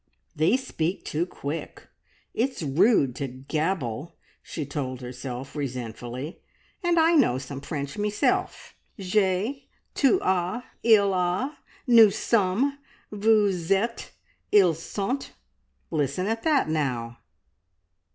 [0.35, 1.87] "They speak too quick.
[2.33, 6.41] It's rude to gabble!" she told herself resentfully.
[6.81, 8.73] "And I know some French meself.
[8.97, 12.79] `_J'ai, tu as, il a, nous sommes,
[13.11, 14.09] vous etes,
[14.51, 15.29] ils sont_.'
[15.91, 17.19] Listen at that, now!"